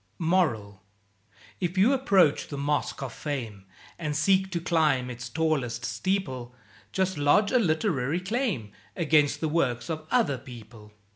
MORAL 0.17 0.81
If 1.59 1.77
you 1.77 1.93
approach 1.93 2.47
the 2.47 2.57
Mosque 2.57 3.03
of 3.03 3.13
Fame, 3.13 3.65
And 3.99 4.15
seek 4.15 4.49
to 4.49 4.59
climb 4.59 5.11
its 5.11 5.29
tallest 5.29 5.85
steeple, 5.85 6.55
Just 6.91 7.19
lodge 7.19 7.51
a 7.51 7.59
literary 7.59 8.19
claim 8.19 8.71
Against 8.95 9.41
the 9.41 9.47
works 9.49 9.91
of 9.91 10.07
other 10.09 10.39
people. 10.39 10.91